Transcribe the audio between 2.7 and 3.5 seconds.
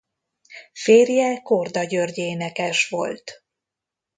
volt.